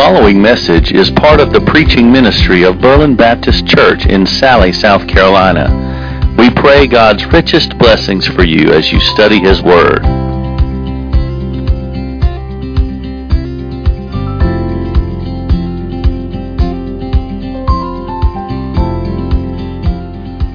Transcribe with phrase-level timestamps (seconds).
[0.00, 5.06] following message is part of the preaching ministry of Berlin Baptist Church in Salley, South
[5.06, 6.34] Carolina.
[6.38, 10.02] We pray God's richest blessings for you as you study His Word.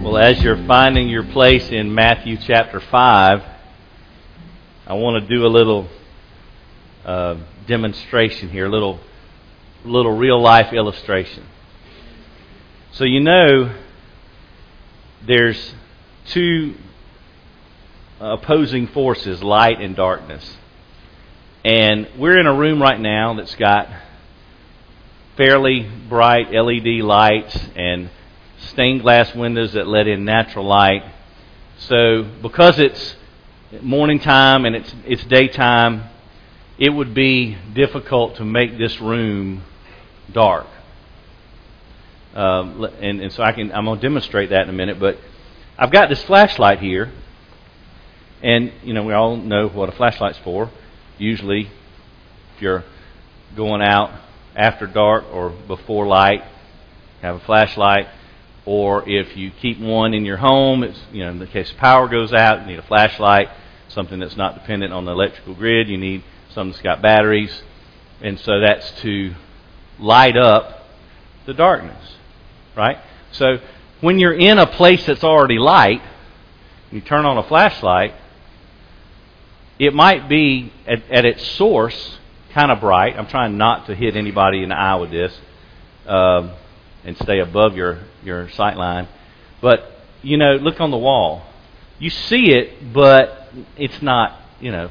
[0.04, 3.44] Well, as you're finding your place in Matthew chapter 5,
[4.88, 5.88] I want to do a little
[7.06, 9.00] uh, demonstration here, a little,
[9.86, 11.46] little real life illustration.
[12.94, 13.76] So, you know,
[15.26, 15.74] there's
[16.28, 16.76] two
[18.20, 20.58] opposing forces, light and darkness.
[21.64, 23.90] And we're in a room right now that's got
[25.36, 28.10] fairly bright LED lights and
[28.70, 31.04] stained glass windows that let in natural light.
[31.78, 33.16] So, because it's
[33.82, 36.04] morning time and it's, it's daytime,
[36.78, 39.64] it would be difficult to make this room
[40.32, 40.68] dark.
[42.36, 45.00] Uh, and, and so I can, I'm going to demonstrate that in a minute.
[45.00, 45.18] But
[45.78, 47.12] I've got this flashlight here,
[48.42, 50.70] and you know we all know what a flashlight's for.
[51.18, 51.70] Usually,
[52.56, 52.84] if you're
[53.56, 54.12] going out
[54.56, 56.44] after dark or before light,
[57.22, 58.08] have a flashlight.
[58.66, 62.08] Or if you keep one in your home, it's you know in the case power
[62.08, 63.50] goes out, you need a flashlight.
[63.88, 67.62] Something that's not dependent on the electrical grid, you need something that's got batteries.
[68.22, 69.36] And so that's to
[70.00, 70.86] light up
[71.46, 72.16] the darkness,
[72.76, 72.98] right?
[73.32, 73.60] So
[74.02, 76.02] when you're in a place that's already light,
[76.92, 78.14] you turn on a flashlight,
[79.80, 82.18] it might be at, at its source
[82.54, 83.18] kind of bright.
[83.18, 85.38] I'm trying not to hit anybody in the eye with this
[86.08, 86.52] um,
[87.04, 89.08] and stay above your, your sight line.
[89.62, 91.44] But, you know, look on the wall.
[92.00, 94.90] You see it, but it's not, you know,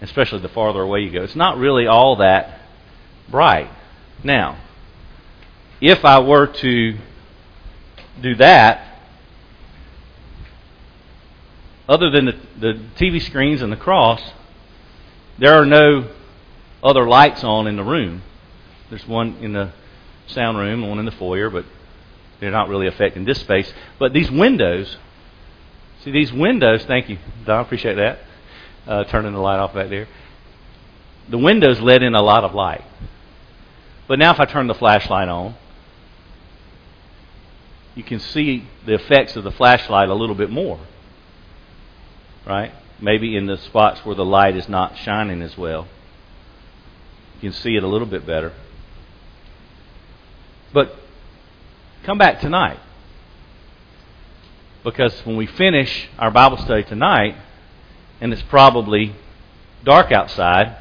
[0.00, 1.22] especially the farther away you go.
[1.22, 2.60] It's not really all that
[3.28, 3.70] bright.
[4.22, 4.58] Now,
[5.80, 6.98] if I were to
[8.20, 9.00] do that,
[11.88, 14.20] other than the, the TV screens and the cross,
[15.38, 16.08] there are no
[16.82, 18.22] other lights on in the room.
[18.90, 19.72] There's one in the
[20.26, 21.64] sound room, one in the foyer, but
[22.38, 23.72] they're not really affecting this space.
[23.98, 24.96] But these windows,
[26.04, 28.20] see these windows, thank you, Don, appreciate that
[28.86, 30.08] uh, turning the light off back there.
[31.28, 32.82] The windows let in a lot of light.
[34.10, 35.54] But now, if I turn the flashlight on,
[37.94, 40.80] you can see the effects of the flashlight a little bit more.
[42.44, 42.72] Right?
[43.00, 45.86] Maybe in the spots where the light is not shining as well.
[47.36, 48.52] You can see it a little bit better.
[50.72, 50.92] But
[52.02, 52.80] come back tonight.
[54.82, 57.36] Because when we finish our Bible study tonight,
[58.20, 59.14] and it's probably
[59.84, 60.78] dark outside,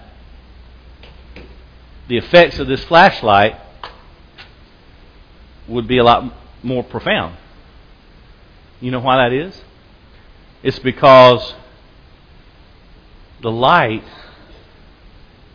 [2.09, 3.55] the effects of this flashlight
[5.67, 6.33] would be a lot
[6.63, 7.37] more profound.
[8.81, 9.61] You know why that is?
[10.63, 11.53] It's because
[13.41, 14.03] the light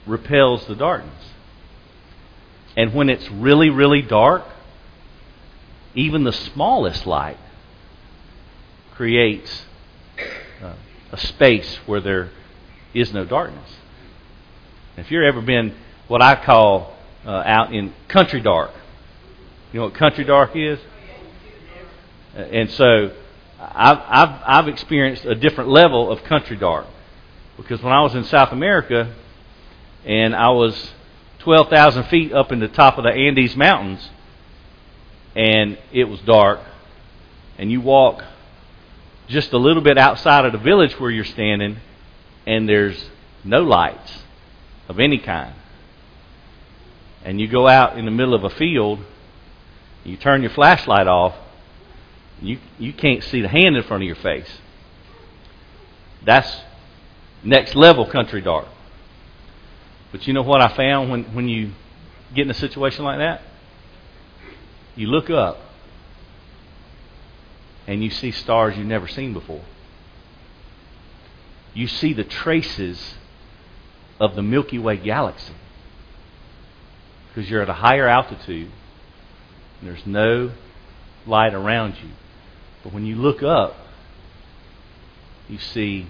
[0.07, 1.33] repels the darkness.
[2.77, 4.45] And when it's really, really dark,
[5.97, 7.39] even the smallest light
[8.95, 9.65] creates
[10.63, 10.75] uh,
[11.11, 12.31] a space where there
[12.95, 13.71] is no darkness.
[14.97, 15.75] If you've ever been
[16.09, 16.95] what I call
[17.27, 18.71] uh, out in country dark,
[19.73, 20.79] you know what country dark is?
[22.37, 23.13] Uh, and so
[23.59, 26.87] I've, I've, I've experienced a different level of country dark.
[27.57, 29.15] Because when I was in South America
[30.05, 30.93] and I was
[31.41, 34.11] 12,000 feet up in the top of the Andes Mountains
[35.35, 36.61] and it was dark,
[37.59, 38.23] and you walk
[39.29, 41.79] just a little bit outside of the village where you're standing,
[42.47, 43.11] and there's
[43.43, 44.23] no lights
[44.89, 45.55] of any kind.
[47.25, 49.01] And you go out in the middle of a field,
[50.05, 51.35] you turn your flashlight off,
[52.41, 54.59] you, you can't see the hand in front of your face.
[56.25, 56.61] That's
[57.43, 58.67] next level country dark.
[60.13, 61.73] But you know what I found when, when you
[62.35, 63.41] get in a situation like that?
[64.95, 65.59] You look up
[67.87, 69.65] and you see stars you've never seen before.
[71.73, 73.15] You see the traces
[74.21, 75.55] of the Milky Way galaxy
[77.35, 78.71] because you're at a higher altitude
[79.81, 80.53] and there's no
[81.27, 82.11] light around you.
[82.83, 83.75] But when you look up,
[85.49, 86.07] you see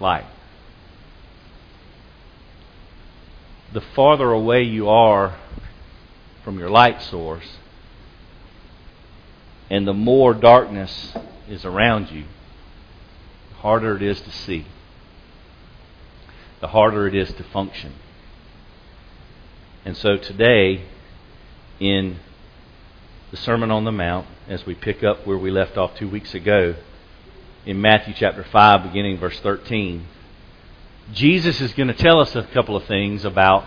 [0.00, 0.26] light.
[3.72, 5.36] The farther away you are
[6.42, 7.56] from your light source,
[9.70, 11.14] and the more darkness
[11.48, 12.24] is around you,
[13.50, 14.66] the harder it is to see,
[16.60, 17.94] the harder it is to function.
[19.84, 20.84] And so today,
[21.80, 22.16] in
[23.32, 26.34] the Sermon on the Mount, as we pick up where we left off two weeks
[26.34, 26.76] ago,
[27.66, 30.06] in Matthew chapter 5, beginning verse 13,
[31.12, 33.66] Jesus is going to tell us a couple of things about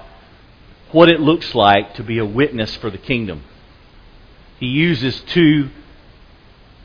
[0.93, 3.43] what it looks like to be a witness for the kingdom.
[4.57, 5.69] He uses two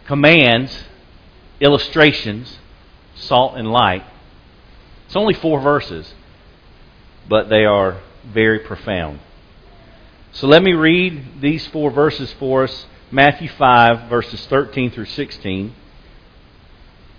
[0.07, 0.77] commands,
[1.61, 2.59] illustrations,
[3.15, 4.03] salt and light.
[5.07, 6.15] It's only four verses,
[7.29, 9.21] but they are very profound.
[10.33, 15.75] So let me read these four verses for us Matthew 5, verses 13 through 16.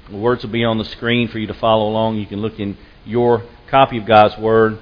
[0.09, 2.15] The words will be on the screen for you to follow along.
[2.15, 4.79] You can look in your copy of God's Word.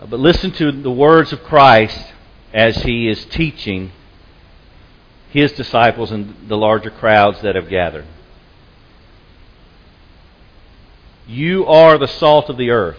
[0.00, 2.12] Uh, but listen to the words of Christ
[2.54, 3.90] as he is teaching
[5.30, 8.06] his disciples and the larger crowds that have gathered.
[11.26, 12.98] You are the salt of the earth.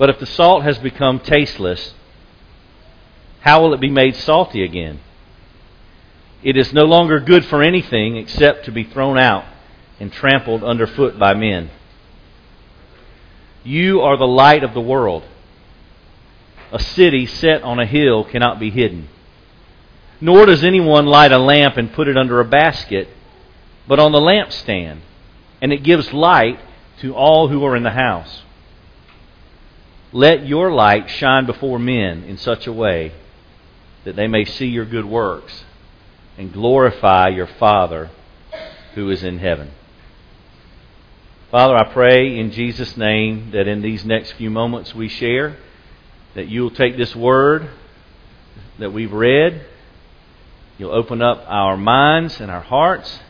[0.00, 1.92] But if the salt has become tasteless,
[3.40, 5.00] how will it be made salty again?
[6.42, 9.44] It is no longer good for anything except to be thrown out
[10.00, 11.68] and trampled underfoot by men.
[13.62, 15.22] You are the light of the world.
[16.72, 19.10] A city set on a hill cannot be hidden.
[20.18, 23.08] Nor does anyone light a lamp and put it under a basket,
[23.86, 25.00] but on the lampstand,
[25.60, 26.58] and it gives light
[27.00, 28.44] to all who are in the house.
[30.12, 33.12] Let your light shine before men in such a way
[34.04, 35.64] that they may see your good works
[36.36, 38.10] and glorify your Father
[38.94, 39.70] who is in heaven.
[41.50, 45.56] Father, I pray in Jesus' name that in these next few moments we share,
[46.34, 47.68] that you'll take this word
[48.78, 49.64] that we've read,
[50.78, 53.20] you'll open up our minds and our hearts,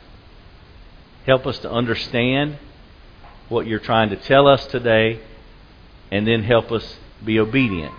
[1.26, 2.56] help us to understand
[3.48, 5.20] what you're trying to tell us today
[6.10, 7.94] and then help us be obedient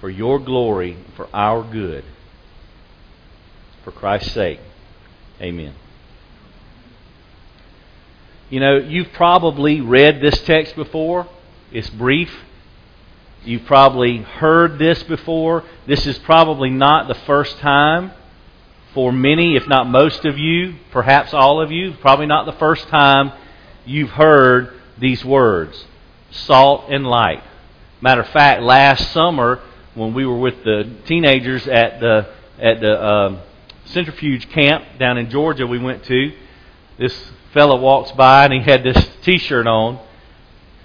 [0.00, 2.04] for your glory, for our good.
[3.84, 4.60] For Christ's sake.
[5.40, 5.74] Amen.
[8.50, 11.26] You know, you've probably read this text before.
[11.72, 12.30] It's brief.
[13.44, 15.64] You've probably heard this before.
[15.86, 18.12] This is probably not the first time
[18.92, 22.86] for many, if not most of you, perhaps all of you, probably not the first
[22.88, 23.32] time
[23.84, 25.84] you've heard these words
[26.34, 27.42] salt and light.
[28.00, 29.60] Matter of fact, last summer
[29.94, 32.28] when we were with the teenagers at the
[32.58, 33.40] at the uh,
[33.86, 36.32] centrifuge camp down in Georgia, we went to.
[36.98, 40.00] This fellow walks by and he had this T-shirt on,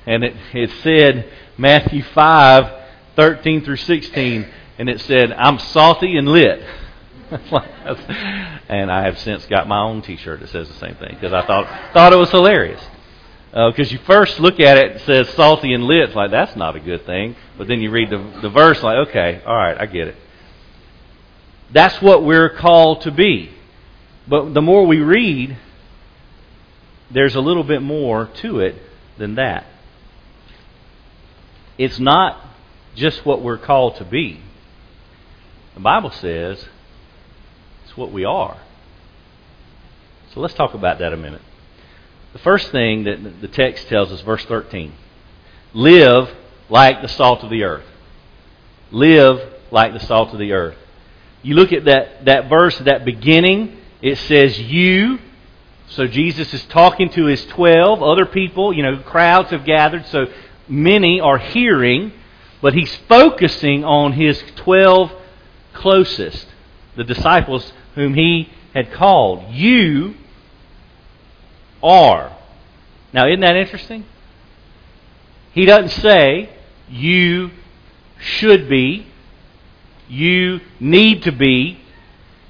[0.05, 2.85] and it it said Matthew five
[3.15, 4.47] thirteen through sixteen,
[4.77, 6.63] and it said, "I'm salty and lit."
[8.69, 11.45] and I have since got my own T-shirt that says the same thing because I
[11.45, 12.81] thought thought it was hilarious.
[13.51, 16.09] Because uh, you first look at it, it says salty and lit.
[16.09, 17.35] It's like, that's not a good thing.
[17.57, 20.15] But then you read the, the verse, like, okay, all right, I get it.
[21.71, 23.51] That's what we're called to be.
[24.27, 25.57] But the more we read,
[27.09, 28.75] there's a little bit more to it
[29.17, 29.65] than that.
[31.77, 32.37] It's not
[32.95, 34.41] just what we're called to be.
[35.73, 36.67] The Bible says
[37.85, 38.57] it's what we are.
[40.33, 41.41] So let's talk about that a minute.
[42.33, 44.93] The first thing that the text tells us, verse 13
[45.73, 46.35] live
[46.69, 47.85] like the salt of the earth.
[48.91, 50.77] Live like the salt of the earth.
[51.41, 55.19] You look at that, that verse, that beginning, it says, You.
[55.89, 58.73] So Jesus is talking to his 12 other people.
[58.73, 60.27] You know, crowds have gathered, so
[60.67, 62.13] many are hearing,
[62.61, 65.11] but he's focusing on his 12
[65.73, 66.47] closest,
[66.95, 69.51] the disciples whom he had called.
[69.51, 70.15] You
[71.83, 72.35] are.
[73.13, 74.05] Now, isn't that interesting?
[75.53, 76.49] He doesn't say
[76.89, 77.51] you
[78.19, 79.07] should be,
[80.07, 81.79] you need to be.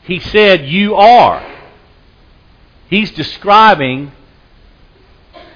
[0.03, 1.45] He said you are.
[2.89, 4.11] He's describing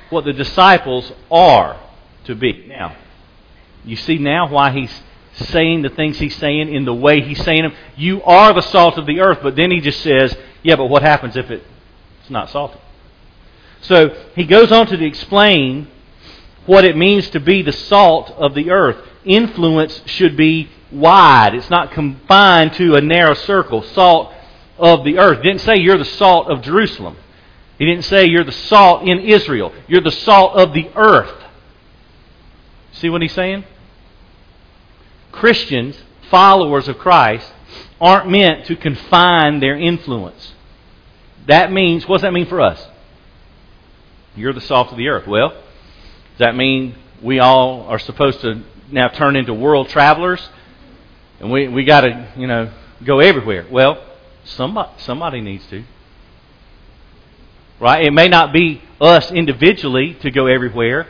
[0.09, 1.79] what the disciples are
[2.25, 2.65] to be.
[2.67, 2.95] Now,
[3.83, 5.01] you see now why he's
[5.33, 7.73] saying the things he's saying in the way he's saying them.
[7.97, 11.01] You are the salt of the earth, but then he just says, yeah, but what
[11.01, 11.65] happens if it's
[12.29, 12.79] not salty?
[13.83, 15.87] So he goes on to explain
[16.65, 18.97] what it means to be the salt of the earth.
[19.25, 21.53] Influence should be wide.
[21.53, 23.83] It's not confined to a narrow circle.
[23.83, 24.33] Salt
[24.77, 25.39] of the earth.
[25.39, 27.17] He didn't say you're the salt of Jerusalem.
[27.77, 29.73] He didn't say you're the salt in Israel.
[29.87, 31.43] You're the salt of the earth.
[32.93, 33.65] See what he's saying?
[35.31, 37.51] Christians, followers of Christ,
[37.99, 40.53] aren't meant to confine their influence.
[41.47, 42.87] That means, what does that mean for us?
[44.35, 45.27] You're the salt of the earth.
[45.27, 50.47] Well, does that mean we all are supposed to now turn into world travelers,
[51.39, 52.71] and we we got to you know
[53.03, 53.65] go everywhere.
[53.69, 54.03] Well,
[54.45, 55.83] somebody somebody needs to.
[57.79, 58.05] Right?
[58.05, 61.07] It may not be us individually to go everywhere,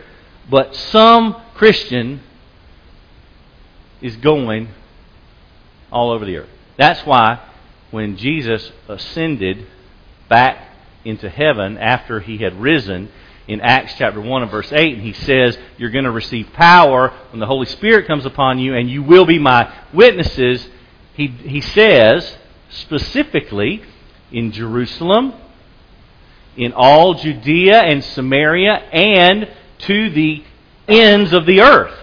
[0.50, 2.22] but some Christian
[4.02, 4.70] is going
[5.92, 6.50] all over the earth.
[6.78, 7.40] That's why
[7.92, 9.68] when Jesus ascended
[10.28, 10.73] back
[11.06, 13.10] into heaven after he had risen
[13.48, 17.14] in Acts chapter 1 and verse 8, and he says, You're going to receive power
[17.32, 20.66] when the Holy Spirit comes upon you, and you will be my witnesses.
[21.14, 22.38] He, he says
[22.70, 23.84] specifically
[24.32, 25.34] in Jerusalem,
[26.56, 30.44] in all Judea and Samaria, and to the
[30.88, 32.00] ends of the earth.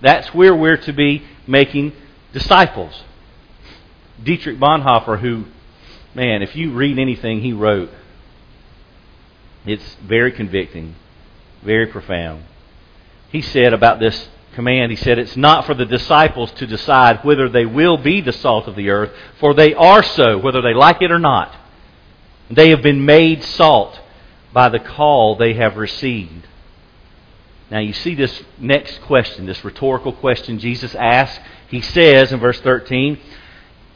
[0.00, 1.92] That's where we're to be making
[2.32, 3.04] disciples.
[4.22, 5.44] Dietrich Bonhoeffer, who,
[6.14, 7.90] man, if you read anything he wrote,
[9.66, 10.94] it's very convicting,
[11.62, 12.44] very profound.
[13.30, 17.48] He said about this command, he said, It's not for the disciples to decide whether
[17.48, 21.02] they will be the salt of the earth, for they are so, whether they like
[21.02, 21.54] it or not.
[22.50, 23.98] They have been made salt
[24.52, 26.46] by the call they have received.
[27.70, 31.42] Now, you see this next question, this rhetorical question Jesus asks.
[31.68, 33.18] He says in verse 13,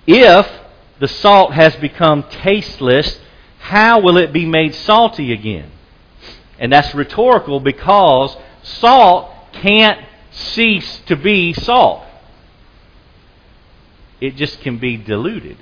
[0.06, 0.50] If
[1.00, 3.20] the salt has become tasteless,
[3.58, 5.70] how will it be made salty again?
[6.58, 12.04] And that's rhetorical because salt can't cease to be salt.
[14.20, 15.58] It just can be diluted.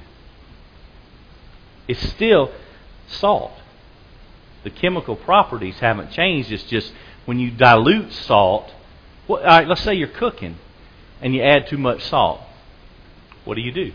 [1.87, 2.50] It's still
[3.07, 3.52] salt.
[4.64, 6.50] The chemical properties haven't changed.
[6.50, 6.93] It's just
[7.26, 8.73] when you dilute salt,
[9.28, 10.57] well, all right, let's say you're cooking
[11.21, 12.40] and you add too much salt.
[13.45, 13.93] What do you do?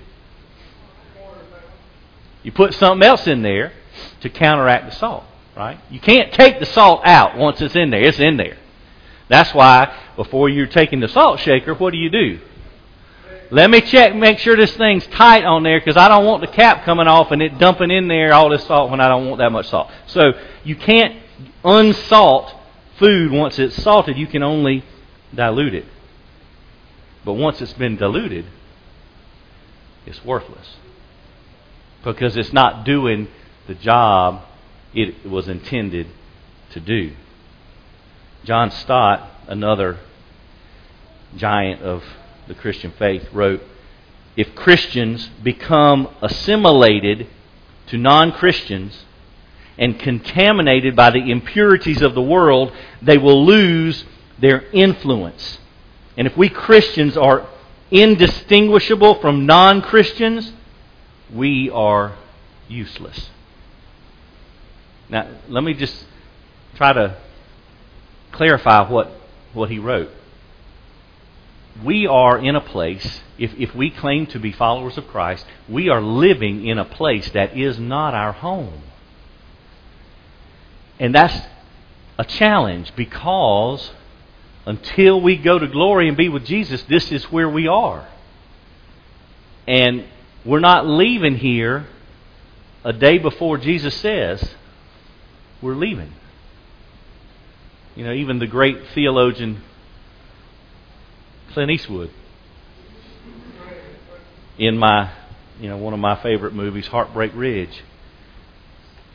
[2.43, 3.73] You put something else in there
[4.21, 5.23] to counteract the salt,
[5.55, 5.79] right?
[5.89, 8.01] You can't take the salt out once it's in there.
[8.01, 8.57] It's in there.
[9.27, 12.39] That's why before you're taking the salt shaker, what do you do?
[13.49, 16.47] Let me check, make sure this thing's tight on there because I don't want the
[16.47, 19.39] cap coming off and it dumping in there all this salt when I don't want
[19.39, 19.91] that much salt.
[20.07, 20.31] So
[20.63, 21.21] you can't
[21.63, 22.53] unsalt
[22.97, 24.17] food once it's salted.
[24.17, 24.85] You can only
[25.35, 25.85] dilute it.
[27.25, 28.45] But once it's been diluted,
[30.05, 30.77] it's worthless
[32.03, 33.27] because it's not doing
[33.67, 34.43] the job
[34.93, 36.07] it was intended
[36.71, 37.13] to do.
[38.43, 39.99] John Stott, another
[41.35, 42.03] giant of
[42.47, 43.61] the Christian faith, wrote
[44.35, 47.27] If Christians become assimilated
[47.87, 49.05] to non Christians
[49.77, 54.05] and contaminated by the impurities of the world, they will lose
[54.39, 55.59] their influence.
[56.17, 57.47] And if we Christians are
[57.91, 60.51] indistinguishable from non Christians,
[61.33, 62.15] we are
[62.67, 63.29] useless.
[65.09, 66.05] Now, let me just
[66.75, 67.17] try to
[68.31, 69.11] clarify what,
[69.53, 70.09] what he wrote.
[71.83, 75.89] We are in a place, if, if we claim to be followers of Christ, we
[75.89, 78.83] are living in a place that is not our home.
[80.99, 81.47] And that's
[82.17, 83.91] a challenge because
[84.65, 88.07] until we go to glory and be with Jesus, this is where we are.
[89.67, 90.05] And
[90.45, 91.87] we're not leaving here
[92.83, 94.55] a day before Jesus says
[95.61, 96.11] we're leaving.
[97.95, 99.61] You know, even the great theologian
[101.51, 102.11] Clint Eastwood
[104.57, 105.11] in my,
[105.59, 107.83] you know, one of my favorite movies, Heartbreak Ridge.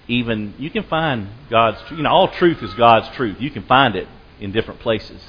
[0.09, 3.41] Even you can find God's, you know, all truth is God's truth.
[3.41, 4.07] You can find it
[4.41, 5.21] in different places.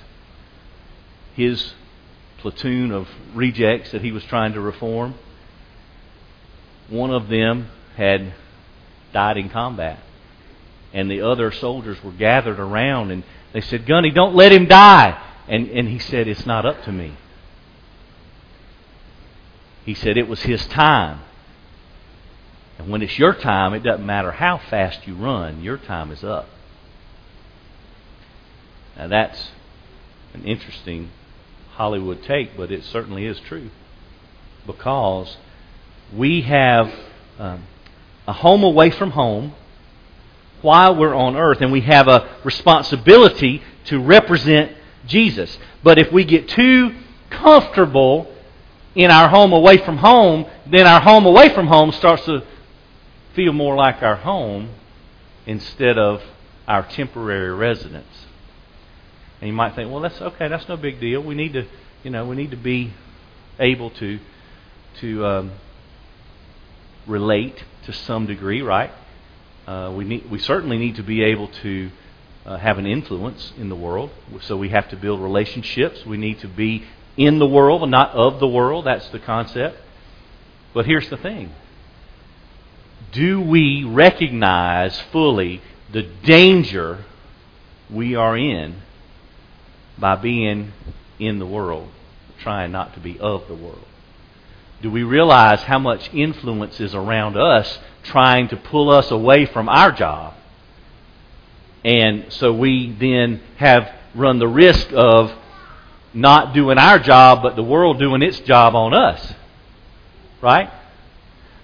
[1.36, 1.74] His
[2.40, 5.16] platoon of rejects that he was trying to reform,
[6.90, 8.34] one of them had
[9.14, 10.00] died in combat.
[10.94, 15.22] And the other soldiers were gathered around and they said, Gunny, don't let him die.
[15.48, 17.16] And, and he said, It's not up to me.
[19.86, 21.22] He said, It was his time.
[22.78, 26.24] And when it's your time, it doesn't matter how fast you run, your time is
[26.24, 26.48] up.
[28.96, 29.52] Now that's
[30.34, 31.10] an interesting
[31.72, 33.70] Hollywood take, but it certainly is true.
[34.66, 35.38] Because
[36.16, 36.94] we have
[37.40, 37.64] um,
[38.28, 39.54] a home away from home
[40.62, 44.72] while we're on earth, and we have a responsibility to represent
[45.06, 45.58] Jesus.
[45.84, 46.96] But if we get too
[47.30, 48.34] comfortable
[48.96, 52.44] in our home away from home, then our home away from home starts to
[53.36, 54.70] feel more like our home
[55.46, 56.22] instead of
[56.68, 58.26] our temporary residence.
[59.40, 60.48] And you might think, well, that's okay.
[60.48, 61.22] That's no big deal.
[61.22, 61.68] We need to,
[62.04, 62.94] you know, we need to be
[63.60, 64.20] able to
[65.00, 65.52] to um,
[67.08, 68.92] relate to some degree, right?
[69.66, 71.90] Uh, we need, we certainly need to be able to
[72.46, 74.10] uh, have an influence in the world.
[74.42, 76.06] So we have to build relationships.
[76.06, 76.86] We need to be
[77.18, 78.86] in the world and not of the world.
[78.86, 79.78] That's the concept.
[80.74, 81.52] But here's the thing
[83.12, 85.62] do we recognize fully
[85.92, 87.06] the danger
[87.90, 88.82] we are in
[89.98, 90.74] by being
[91.20, 91.90] in the world,
[92.40, 93.86] trying not to be of the world?
[94.82, 99.70] Do we realize how much influence is around us trying to pull us away from
[99.70, 100.36] our job?
[101.84, 105.34] And so we then have run the risk of
[106.14, 109.34] not doing our job, but the world doing its job on us.
[110.42, 110.70] Right?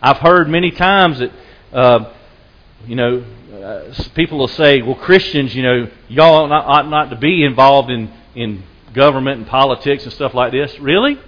[0.01, 1.31] I've heard many times that,
[1.71, 2.13] uh,
[2.87, 7.09] you know, uh, people will say, well, Christians, you know, y'all ought not, ought not
[7.11, 10.77] to be involved in, in government and politics and stuff like this.
[10.79, 11.19] Really?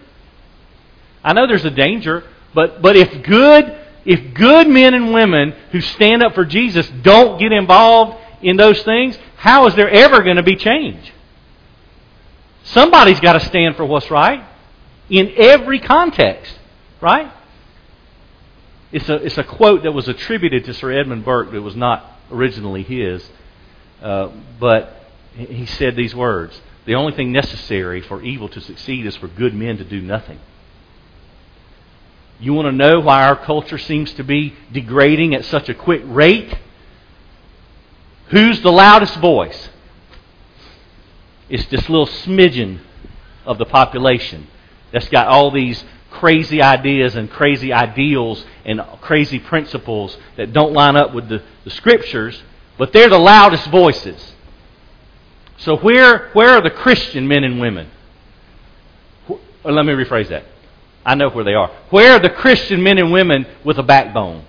[1.26, 5.82] I know there's a danger, but, but if good if good men and women who
[5.82, 10.36] stand up for Jesus don't get involved in those things, how is there ever going
[10.36, 11.12] to be change?
[12.66, 14.46] Somebody's got to stand for what's right
[15.10, 16.54] in every context,
[17.02, 17.32] right?
[18.92, 22.06] It's a, it's a quote that was attributed to Sir Edmund Burke that was not
[22.32, 23.28] originally his,
[24.02, 24.30] uh,
[24.60, 24.94] but
[25.36, 29.56] he said these words The only thing necessary for evil to succeed is for good
[29.56, 30.40] men to do nothing.
[32.40, 36.02] You want to know why our culture seems to be degrading at such a quick
[36.06, 36.54] rate?
[38.30, 39.70] Who's the loudest voice?
[41.50, 42.80] It's this little smidgen
[43.46, 44.48] of the population
[44.92, 50.96] that's got all these crazy ideas and crazy ideals and crazy principles that don't line
[50.96, 52.42] up with the, the scriptures,
[52.78, 54.34] but they're the loudest voices.
[55.58, 57.90] So where where are the Christian men and women?
[59.64, 60.46] let me rephrase that.
[61.06, 61.70] I know where they are.
[61.92, 64.46] Where are the Christian men and women with a backbone?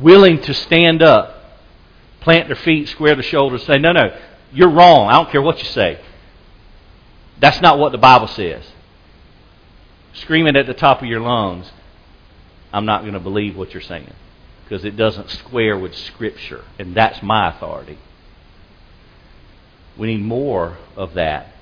[0.00, 1.34] Willing to stand up,
[2.20, 4.16] plant their feet, square their shoulders, say, No, no,
[4.52, 5.08] you're wrong.
[5.08, 6.00] I don't care what you say.
[7.40, 8.64] That's not what the Bible says.
[10.14, 11.70] Screaming at the top of your lungs,
[12.72, 14.12] I'm not going to believe what you're saying
[14.64, 17.98] because it doesn't square with Scripture, and that's my authority.
[19.96, 21.54] We need more of that.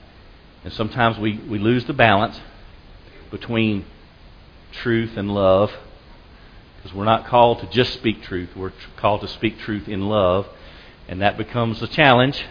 [0.65, 2.41] And sometimes we, we lose the balance
[3.31, 3.85] between
[4.73, 5.73] truth and love.
[6.77, 10.47] Because we're not called to just speak truth, we're called to speak truth in love.
[11.09, 12.45] And that becomes a challenge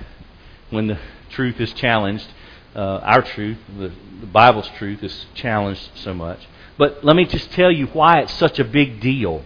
[0.69, 0.97] when the
[1.29, 2.27] truth is challenged.
[2.75, 6.39] Uh, our truth, the, the Bible's truth, is challenged so much.
[6.77, 9.45] But let me just tell you why it's such a big deal.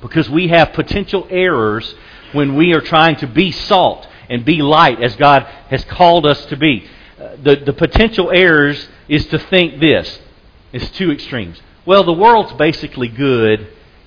[0.00, 1.94] Because we have potential errors
[2.32, 6.44] when we are trying to be salt and be light as God has called us
[6.46, 6.88] to be.
[7.18, 10.20] The, the potential errors is to think this.
[10.72, 11.60] It's two extremes.
[11.84, 13.66] Well, the world's basically good,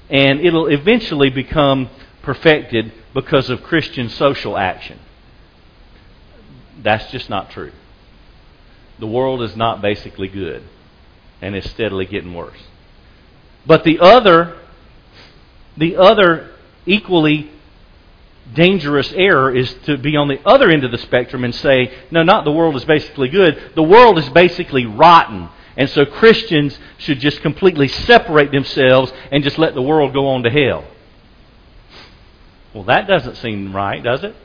[0.10, 1.90] and it'll eventually become
[2.22, 5.00] perfected because of Christian social action.
[6.82, 7.72] That's just not true.
[9.00, 10.64] The world is not basically good,
[11.42, 12.60] and it's steadily getting worse.
[13.66, 14.58] But the other,
[15.76, 16.52] the other
[16.86, 17.52] equally
[18.54, 22.24] dangerous error is to be on the other end of the spectrum and say, no,
[22.24, 23.72] not the world is basically good.
[23.76, 25.50] The world is basically rotten.
[25.78, 30.44] And so Christians should just completely separate themselves and just let the world go on
[30.44, 30.86] to hell.
[32.74, 34.36] Well, that doesn't seem right, does it?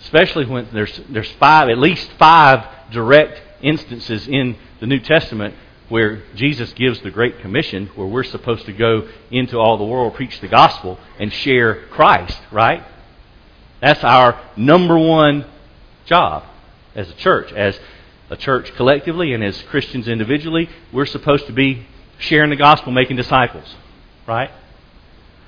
[0.00, 5.54] Especially when there's, there's five, at least five direct instances in the New Testament
[5.88, 10.14] where Jesus gives the Great Commission, where we're supposed to go into all the world,
[10.14, 12.84] preach the gospel, and share Christ, right?
[13.80, 15.44] That's our number one
[16.06, 16.44] job
[16.94, 17.52] as a church.
[17.52, 17.78] As
[18.30, 21.86] a church collectively and as Christians individually, we're supposed to be
[22.18, 23.74] sharing the gospel, making disciples.
[24.26, 24.50] Right?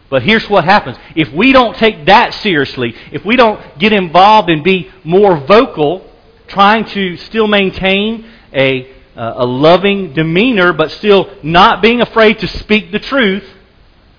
[0.09, 0.97] But here's what happens.
[1.15, 6.05] If we don't take that seriously, if we don't get involved and be more vocal,
[6.49, 12.49] trying to still maintain a, uh, a loving demeanor, but still not being afraid to
[12.49, 13.45] speak the truth,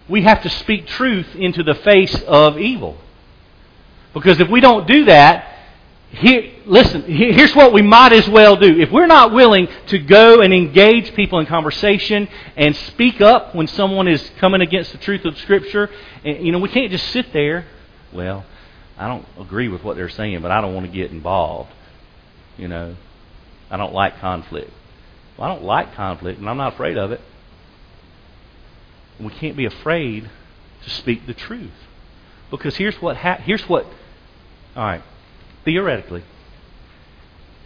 [0.07, 2.97] we have to speak truth into the face of evil.
[4.13, 5.47] Because if we don't do that,
[6.11, 8.81] here, listen, here's what we might as well do.
[8.81, 13.67] If we're not willing to go and engage people in conversation and speak up when
[13.67, 15.89] someone is coming against the truth of Scripture,
[16.25, 17.65] eh, you know, we can't just sit there.
[18.11, 18.43] Well,
[18.97, 21.71] I don't agree with what they're saying, but I don't want to get involved.
[22.57, 22.97] You know,
[23.69, 24.69] I don't like conflict.
[25.37, 27.21] Well, I don't like conflict, and I'm not afraid of it.
[29.17, 30.29] We can't be afraid
[30.83, 31.71] to speak the truth.
[32.49, 33.85] Because here's what ha- here's what
[34.75, 35.03] all right.
[35.65, 36.23] Theoretically,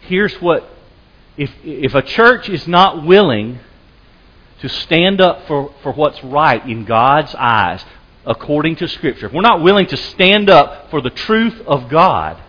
[0.02, 0.68] here's what
[1.36, 3.60] if if a church is not willing
[4.60, 7.84] to stand up for, for what's right in God's eyes,
[8.24, 12.42] according to Scripture, if we're not willing to stand up for the truth of God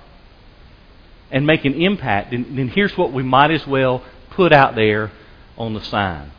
[1.29, 5.11] and make an impact, then, then here's what we might as well put out there
[5.57, 6.31] on the sign.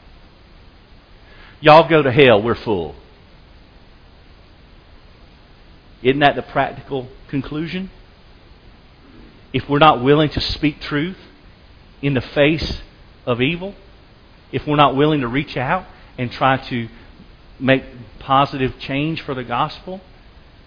[1.61, 2.94] Y'all go to hell, we're full.
[6.02, 7.90] Isn't that the practical conclusion?
[9.52, 11.18] If we're not willing to speak truth
[12.02, 12.80] in the face
[13.26, 13.74] of evil,
[14.52, 16.88] if we're not willing to reach out and try to
[17.61, 17.82] make
[18.18, 20.00] positive change for the gospel.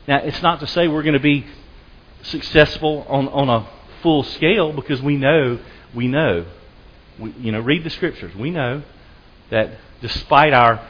[0.07, 1.45] Now, it's not to say we're going to be
[2.23, 3.67] successful on, on a
[4.01, 5.59] full scale because we know,
[5.93, 6.45] we know,
[7.19, 8.35] we, you know, read the scriptures.
[8.35, 8.83] We know
[9.49, 10.85] that despite our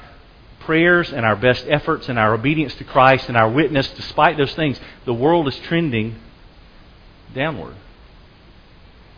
[0.61, 4.53] prayers and our best efforts and our obedience to Christ and our witness, despite those
[4.53, 6.15] things, the world is trending
[7.33, 7.75] downward.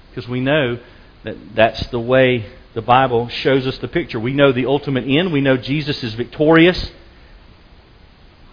[0.09, 0.79] Because we know
[1.23, 4.19] that that's the way the Bible shows us the picture.
[4.19, 5.31] We know the ultimate end.
[5.31, 6.91] We know Jesus is victorious.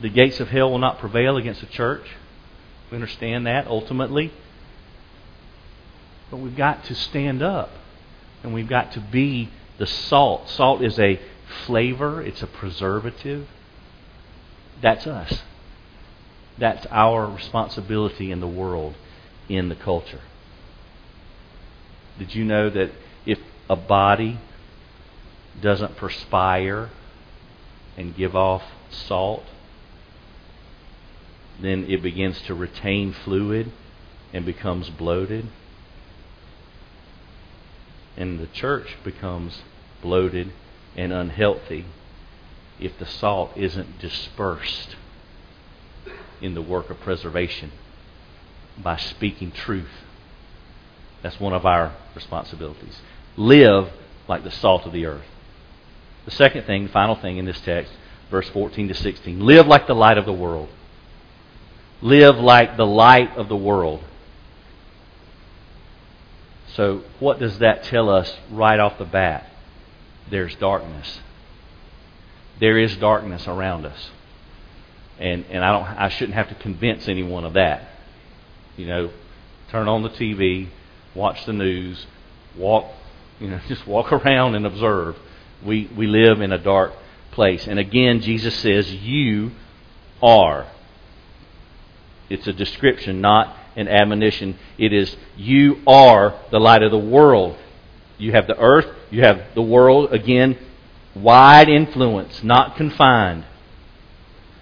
[0.00, 2.04] The gates of hell will not prevail against the church.
[2.90, 4.32] We understand that ultimately.
[6.30, 7.70] But we've got to stand up
[8.42, 10.48] and we've got to be the salt.
[10.50, 11.20] Salt is a
[11.66, 13.48] flavor, it's a preservative.
[14.80, 15.42] That's us.
[16.58, 18.94] That's our responsibility in the world,
[19.50, 20.20] in the culture.
[22.18, 22.92] Did you know that
[23.26, 24.38] if a body
[25.60, 26.88] doesn't perspire
[27.96, 29.44] and give off salt,
[31.60, 33.72] then it begins to retain fluid
[34.32, 35.48] and becomes bloated.
[38.16, 39.62] And the church becomes
[40.00, 40.52] bloated
[40.96, 41.86] and unhealthy
[42.78, 44.94] if the salt isn't dispersed
[46.40, 47.72] in the work of preservation
[48.82, 49.90] by speaking truth.
[51.22, 53.00] That's one of our responsibilities.
[53.36, 53.90] Live
[54.28, 55.26] like the salt of the earth.
[56.24, 57.92] The second thing, final thing in this text,
[58.30, 59.40] verse 14 to 16.
[59.44, 60.68] Live like the light of the world.
[62.02, 64.04] Live like the light of the world.
[66.74, 69.50] So, what does that tell us right off the bat?
[70.30, 71.20] There's darkness.
[72.60, 74.10] There is darkness around us.
[75.18, 77.88] And, and I, don't, I shouldn't have to convince anyone of that.
[78.80, 79.10] You know,
[79.68, 80.68] turn on the TV,
[81.14, 82.06] watch the news,
[82.56, 82.90] walk,
[83.38, 85.18] you know, just walk around and observe.
[85.62, 86.94] We, we live in a dark
[87.30, 87.66] place.
[87.66, 89.50] And again, Jesus says, You
[90.22, 90.66] are.
[92.30, 94.58] It's a description, not an admonition.
[94.78, 97.58] It is, You are the light of the world.
[98.16, 100.10] You have the earth, you have the world.
[100.10, 100.56] Again,
[101.14, 103.44] wide influence, not confined.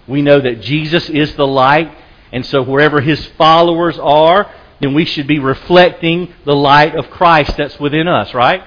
[0.09, 1.95] We know that Jesus is the light,
[2.31, 7.57] and so wherever his followers are, then we should be reflecting the light of Christ
[7.57, 8.63] that's within us, right?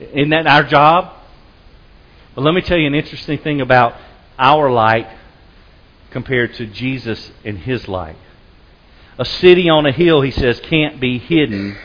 [0.00, 1.12] Isn't that our job?
[2.34, 3.94] But let me tell you an interesting thing about
[4.38, 5.08] our light
[6.10, 8.16] compared to Jesus and his light.
[9.18, 11.76] A city on a hill, he says, can't be hidden.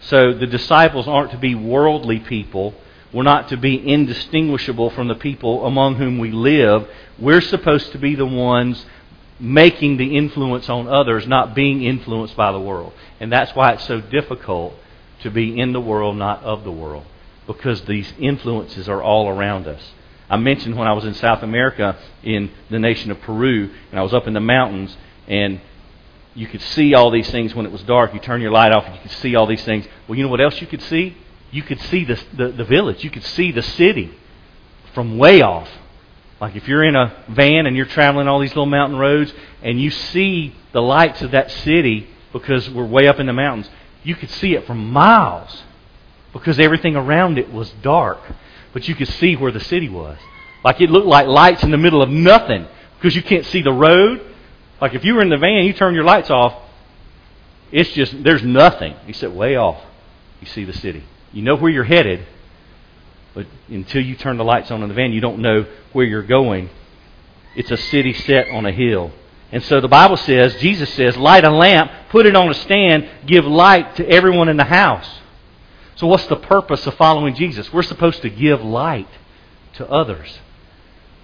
[0.00, 2.74] So the disciples aren't to be worldly people.
[3.12, 6.88] We're not to be indistinguishable from the people among whom we live.
[7.18, 8.84] We're supposed to be the ones
[9.42, 12.92] making the influence on others, not being influenced by the world.
[13.18, 14.72] And that's why it's so difficult
[15.22, 17.04] to be in the world, not of the world,
[17.48, 19.82] because these influences are all around us.
[20.30, 24.02] I mentioned when I was in South America in the nation of Peru, and I
[24.04, 25.60] was up in the mountains, and
[26.36, 28.14] you could see all these things when it was dark.
[28.14, 29.88] You turn your light off, and you could see all these things.
[30.06, 31.16] Well, you know what else you could see?
[31.50, 33.02] You could see the, the, the village.
[33.02, 34.16] You could see the city
[34.94, 35.68] from way off.
[36.42, 39.80] Like if you're in a van and you're traveling all these little mountain roads and
[39.80, 43.70] you see the lights of that city because we're way up in the mountains,
[44.02, 45.62] you could see it from miles
[46.32, 48.18] because everything around it was dark.
[48.72, 50.18] But you could see where the city was.
[50.64, 53.72] Like it looked like lights in the middle of nothing because you can't see the
[53.72, 54.20] road.
[54.80, 56.60] Like if you were in the van, you turn your lights off,
[57.70, 59.80] it's just, there's nothing except way off.
[60.40, 61.04] You see the city.
[61.32, 62.26] You know where you're headed,
[63.34, 66.22] but until you turn the lights on in the van, you don't know where you're
[66.22, 66.70] going.
[67.56, 69.12] It's a city set on a hill.
[69.50, 73.08] And so the Bible says, Jesus says, light a lamp, put it on a stand,
[73.26, 75.08] give light to everyone in the house.
[75.96, 77.72] So what's the purpose of following Jesus?
[77.72, 79.08] We're supposed to give light
[79.74, 80.38] to others.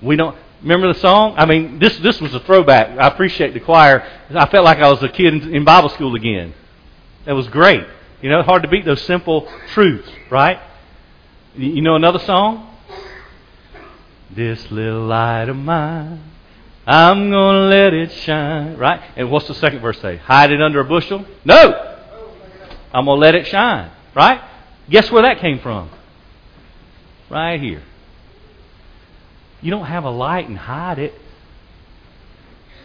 [0.03, 1.35] We don't remember the song?
[1.37, 2.99] I mean, this this was a throwback.
[2.99, 4.07] I appreciate the choir.
[4.31, 6.55] I felt like I was a kid in, in Bible school again.
[7.25, 7.85] That was great.
[8.21, 10.61] You know, hard to beat those simple truths, right?
[11.59, 12.73] You know another song?
[14.31, 16.23] This little light of mine,
[16.87, 18.77] I'm going to let it shine.
[18.77, 19.01] Right?
[19.17, 20.19] And what's the second verse say?
[20.19, 21.25] Hide it under a bushel?
[21.45, 21.97] No!
[22.95, 23.91] I'm going to let it shine.
[24.15, 24.41] Right?
[24.89, 25.91] Guess where that came from?
[27.29, 27.83] Right here.
[29.61, 31.13] You don't have a light and hide it.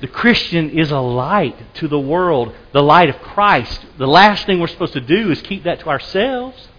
[0.02, 3.86] The Christian is a light to the world, the light of Christ.
[4.00, 6.70] The last thing we're supposed to do is keep that to ourselves.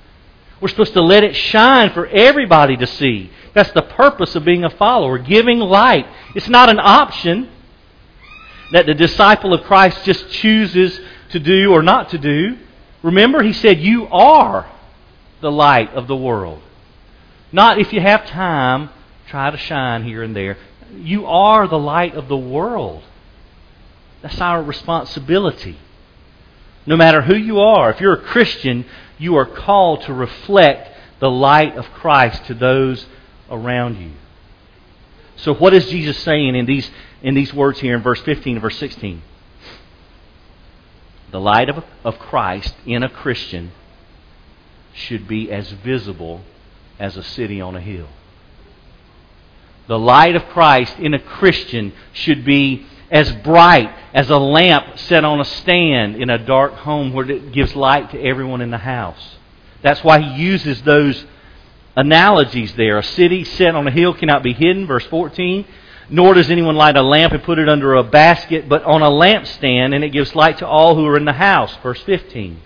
[0.65, 3.31] We're supposed to let it shine for everybody to see.
[3.53, 6.07] That's the purpose of being a follower, giving light.
[6.35, 7.51] It's not an option
[8.73, 10.99] that the disciple of Christ just chooses
[11.33, 12.57] to do or not to do.
[13.03, 14.67] Remember, he said, You are
[15.43, 16.63] the light of the world.
[17.53, 18.89] Not if you have time,
[19.29, 20.57] try to shine here and there.
[20.97, 23.03] You are the light of the world.
[24.23, 25.77] That's our responsibility.
[26.87, 28.87] No matter who you are, if you're a Christian,
[29.19, 33.07] you are called to reflect the light of Christ to those
[33.51, 34.13] around you.
[35.37, 36.91] So, what is Jesus saying in these,
[37.23, 39.23] in these words here in verse 15 and verse 16?
[41.31, 43.73] The light of, of Christ in a Christian
[44.93, 46.43] should be as visible
[46.99, 48.09] as a city on a hill.
[49.89, 55.25] The light of Christ in a Christian should be as bright as a lamp set
[55.25, 58.79] on a stand in a dark home where it gives light to everyone in the
[58.79, 59.37] house.
[59.83, 61.25] That's why he uses those
[61.97, 62.99] analogies there.
[62.99, 65.67] A city set on a hill cannot be hidden, verse 14.
[66.11, 69.09] Nor does anyone light a lamp and put it under a basket, but on a
[69.09, 72.61] lampstand, and it gives light to all who are in the house, verse 15.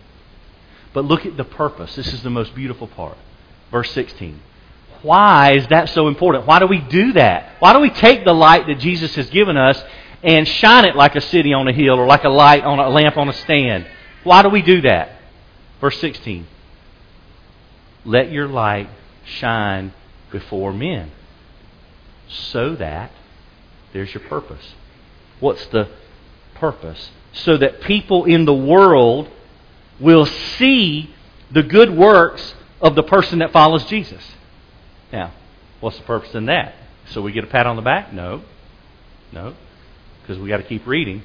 [0.92, 1.94] But look at the purpose.
[1.94, 3.16] This is the most beautiful part.
[3.70, 4.40] Verse 16.
[5.03, 6.46] Why is that so important?
[6.46, 7.53] Why do we do that?
[7.61, 9.81] Why do we take the light that Jesus has given us
[10.22, 12.88] and shine it like a city on a hill or like a light on a
[12.88, 13.87] lamp on a stand?
[14.24, 15.12] Why do we do that?
[15.81, 16.46] Verse 16.
[18.04, 18.88] Let your light
[19.24, 19.92] shine
[20.31, 21.11] before men
[22.28, 23.11] so that
[23.92, 24.74] there's your purpose.
[25.40, 25.88] What's the
[26.54, 27.11] purpose?
[27.33, 29.28] So that people in the world
[30.00, 31.14] will see
[31.50, 34.22] the good works of the person that follows Jesus.
[35.12, 35.33] Now,
[35.81, 36.74] what's the purpose in that?
[37.11, 38.12] So we get a pat on the back?
[38.12, 38.42] No.
[39.33, 39.54] No.
[40.28, 41.22] Because we got to keep reading.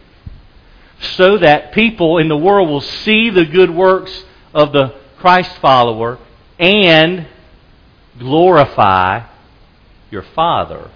[1.17, 6.19] So that people in the world will see the good works of the Christ follower
[6.57, 7.27] and
[8.17, 9.27] glorify
[10.09, 10.89] your Father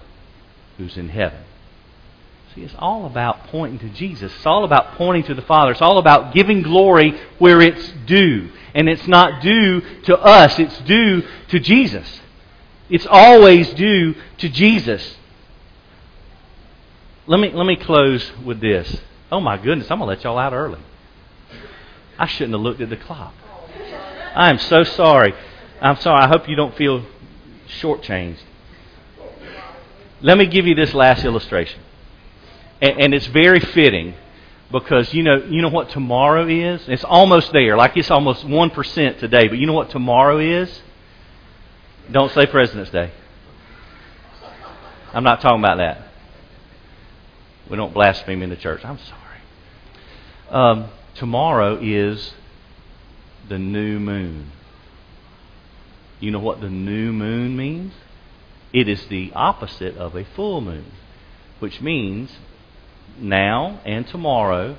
[0.78, 1.40] who's in heaven.
[2.54, 4.32] See, it's all about pointing to Jesus.
[4.34, 5.72] It's all about pointing to the Father.
[5.72, 8.50] It's all about giving glory where it's due.
[8.74, 12.20] And it's not due to us, it's due to Jesus.
[12.88, 15.16] It's always due to Jesus.
[17.28, 19.02] Let me, let me close with this.
[19.30, 20.80] Oh my goodness, I'm to let y'all out early.
[22.18, 23.34] I shouldn't have looked at the clock.
[24.34, 25.34] I am so sorry.
[25.78, 26.24] I'm sorry.
[26.24, 27.04] I hope you don't feel
[27.80, 28.40] shortchanged.
[30.22, 31.82] Let me give you this last illustration.
[32.80, 34.14] And, and it's very fitting
[34.72, 36.88] because you know, you know what tomorrow is?
[36.88, 37.76] It's almost there.
[37.76, 39.48] Like it's almost 1% today.
[39.48, 40.80] But you know what tomorrow is?
[42.10, 43.12] Don't say President's Day.
[45.12, 46.07] I'm not talking about that.
[47.70, 48.84] We don't blaspheme in the church.
[48.84, 49.28] I'm sorry.
[50.50, 52.32] Um, tomorrow is
[53.48, 54.52] the new moon.
[56.20, 57.92] You know what the new moon means?
[58.72, 60.92] It is the opposite of a full moon,
[61.58, 62.30] which means
[63.18, 64.76] now and tomorrow,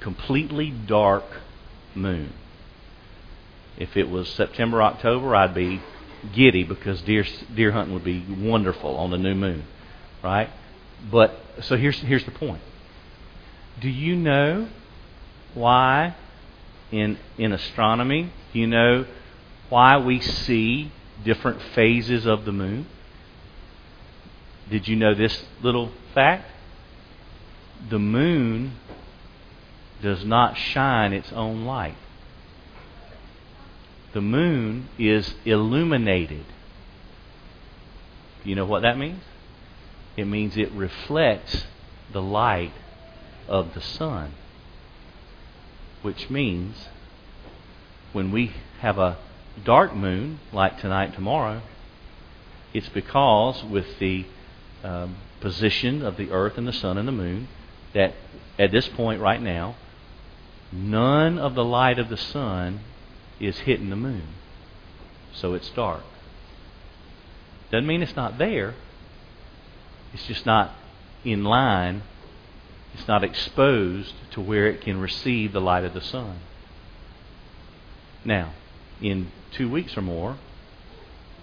[0.00, 1.24] completely dark
[1.94, 2.32] moon.
[3.76, 5.80] If it was September, October, I'd be
[6.34, 9.64] giddy because deer deer hunting would be wonderful on the new moon,
[10.22, 10.50] right?
[11.10, 12.62] But so here's here's the point.
[13.80, 14.68] Do you know
[15.54, 16.14] why
[16.90, 19.06] in in astronomy, do you know
[19.68, 20.92] why we see
[21.24, 22.86] different phases of the moon?
[24.68, 26.50] Did you know this little fact?
[27.88, 28.72] The moon
[30.02, 31.96] does not shine its own light.
[34.12, 36.44] The moon is illuminated.
[38.44, 39.22] You know what that means?
[40.16, 41.64] It means it reflects
[42.12, 42.72] the light
[43.48, 44.34] of the sun.
[46.02, 46.88] Which means
[48.12, 49.18] when we have a
[49.64, 51.62] dark moon, like tonight, tomorrow,
[52.72, 54.24] it's because with the
[54.82, 57.48] um, position of the earth and the sun and the moon
[57.92, 58.14] that
[58.58, 59.76] at this point right now,
[60.72, 62.80] none of the light of the sun
[63.38, 64.28] is hitting the moon.
[65.32, 66.02] So it's dark.
[67.70, 68.74] Doesn't mean it's not there.
[70.12, 70.72] It's just not
[71.24, 72.02] in line.
[72.94, 76.40] It's not exposed to where it can receive the light of the sun.
[78.24, 78.52] Now,
[79.00, 80.36] in two weeks or more,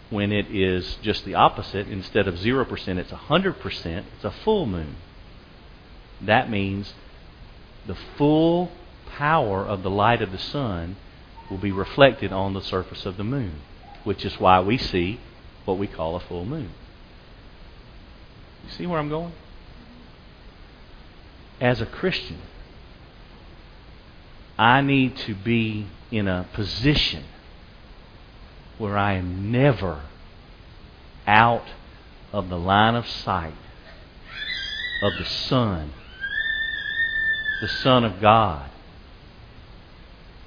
[0.10, 1.88] when it is just the opposite.
[1.88, 4.03] Instead of 0%, it's 100%.
[4.15, 4.95] It's a full moon.
[6.21, 6.93] That means
[7.86, 8.71] the full
[9.10, 10.95] power of the light of the sun
[11.49, 13.62] will be reflected on the surface of the moon,
[14.03, 15.19] which is why we see
[15.65, 16.71] what we call a full moon.
[18.65, 19.33] You see where I'm going?
[21.59, 22.39] as a Christian,
[24.57, 27.23] I need to be in a position
[28.77, 30.01] where I am never
[31.25, 31.65] out
[32.31, 33.55] of the line of sight
[35.01, 35.93] of the Son,
[37.61, 38.69] the Son of God.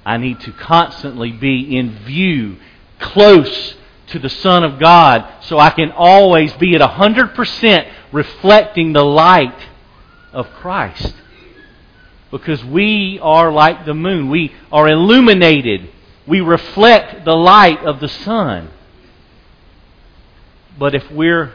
[0.05, 2.57] I need to constantly be in view,
[2.99, 3.75] close
[4.07, 9.67] to the Son of God, so I can always be at 100% reflecting the light
[10.33, 11.13] of Christ.
[12.29, 14.29] Because we are like the moon.
[14.29, 15.89] We are illuminated.
[16.25, 18.69] We reflect the light of the sun.
[20.79, 21.51] But if we're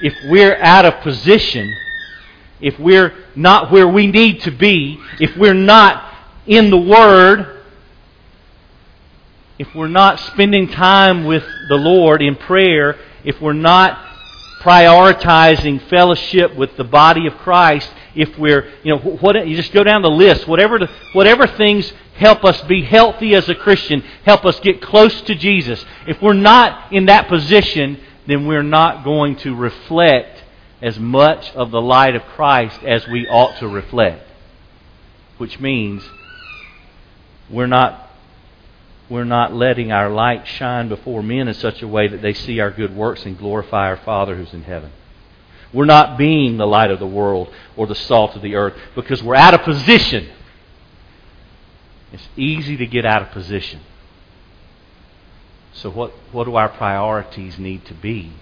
[0.00, 1.74] if we're out of position,
[2.60, 6.14] if we're not where we need to be, if we're not
[6.46, 7.62] in the Word,
[9.58, 14.05] if we're not spending time with the Lord in prayer, if we're not
[14.66, 19.84] prioritizing fellowship with the body of Christ, if we're, you know, what, you just go
[19.84, 24.44] down the list, whatever, the, whatever things help us be healthy as a Christian, help
[24.44, 25.84] us get close to Jesus.
[26.08, 30.42] If we're not in that position, then we're not going to reflect
[30.82, 34.28] as much of the light of Christ as we ought to reflect.
[35.38, 36.02] Which means
[37.48, 38.05] we're not
[39.08, 42.58] we're not letting our light shine before men in such a way that they see
[42.58, 44.90] our good works and glorify our Father who's in heaven.
[45.72, 49.22] We're not being the light of the world or the salt of the earth because
[49.22, 50.28] we're out of position.
[52.12, 53.80] It's easy to get out of position.
[55.74, 58.32] So, what, what do our priorities need to be?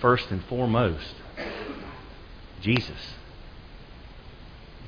[0.00, 1.14] First and foremost,
[2.60, 3.14] Jesus.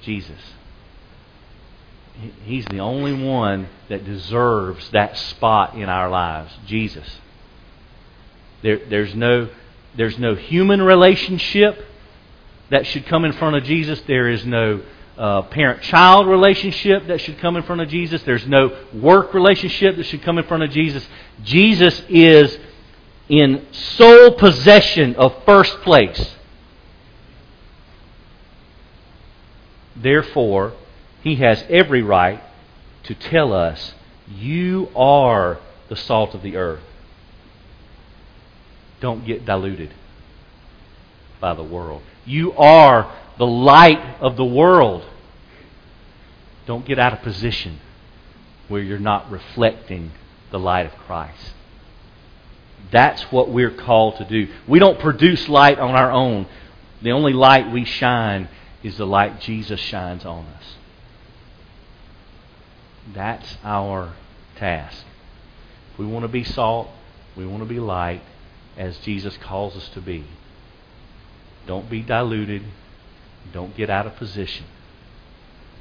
[0.01, 0.41] Jesus.
[2.45, 6.53] He's the only one that deserves that spot in our lives.
[6.67, 7.07] Jesus.
[8.63, 9.49] There, there's, no,
[9.97, 11.85] there's no human relationship
[12.71, 14.01] that should come in front of Jesus.
[14.07, 14.83] There is no
[15.17, 18.23] uh, parent child relationship that should come in front of Jesus.
[18.23, 21.07] There's no work relationship that should come in front of Jesus.
[21.45, 22.59] Jesus is
[23.29, 26.35] in sole possession of first place.
[29.95, 30.75] Therefore,
[31.23, 32.43] he has every right
[33.05, 33.95] to tell us,
[34.29, 36.83] You are the salt of the earth.
[39.01, 39.95] Don't get diluted
[41.41, 42.03] by the world.
[42.25, 45.05] You are the light of the world.
[46.67, 47.79] Don't get out of position
[48.67, 50.13] where you're not reflecting
[50.51, 51.53] the light of Christ.
[52.91, 54.49] That's what we're called to do.
[54.67, 56.47] We don't produce light on our own.
[57.03, 58.49] The only light we shine
[58.83, 60.78] is the light Jesus shines on us.
[63.15, 64.15] That's our
[64.57, 65.05] task.
[65.93, 66.89] If we want to be salt,
[67.37, 68.23] we want to be light
[68.77, 70.25] as Jesus calls us to be.
[71.67, 72.65] Don't be diluted.
[73.53, 74.67] Don't get out of position.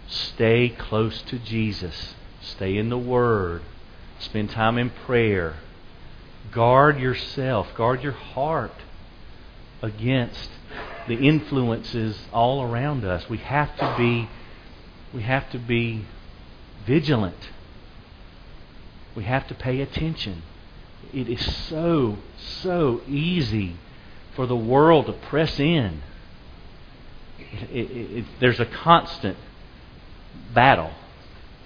[0.07, 2.15] Stay close to Jesus.
[2.41, 3.61] Stay in the Word.
[4.19, 5.55] Spend time in prayer.
[6.51, 7.73] Guard yourself.
[7.75, 8.73] Guard your heart
[9.81, 10.49] against
[11.07, 13.29] the influences all around us.
[13.29, 14.29] We have to be
[15.13, 16.05] we have to be
[16.87, 17.51] vigilant.
[19.15, 20.41] We have to pay attention.
[21.13, 22.17] It is so,
[22.61, 23.75] so easy
[24.35, 26.01] for the world to press in.
[27.39, 29.37] It, it, it, there's a constant
[30.53, 30.91] battle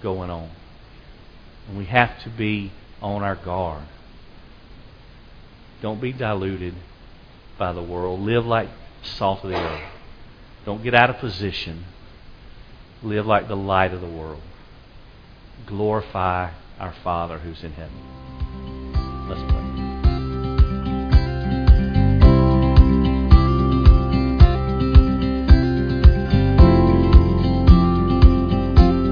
[0.01, 0.49] going on.
[1.67, 3.84] And we have to be on our guard.
[5.81, 6.75] Don't be diluted
[7.57, 8.19] by the world.
[8.21, 8.69] Live like
[9.03, 9.81] salt of the earth.
[10.65, 11.86] Don't get out of position.
[13.01, 14.41] Live like the light of the world.
[15.65, 17.91] Glorify our Father who's in heaven.
[19.29, 19.61] Let's pray.